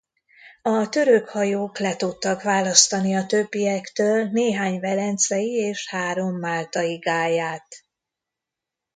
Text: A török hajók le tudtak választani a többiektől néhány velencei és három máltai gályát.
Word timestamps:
A 0.61 0.89
török 0.89 1.29
hajók 1.29 1.77
le 1.79 1.95
tudtak 1.95 2.41
választani 2.41 3.15
a 3.15 3.25
többiektől 3.25 4.29
néhány 4.31 4.79
velencei 4.79 5.51
és 5.51 5.87
három 5.89 6.37
máltai 6.39 6.97
gályát. 6.97 7.67